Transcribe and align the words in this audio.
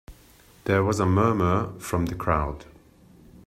There 0.65 0.83
was 0.83 0.99
a 0.99 1.05
murmur 1.05 1.77
from 1.77 2.07
the 2.07 2.15
crowd. 2.15 2.65